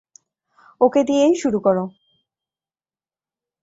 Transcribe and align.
ওকে 0.81 1.01
দিয়েই 1.03 1.35
শুরু 1.35 1.59
করো। 1.59 1.83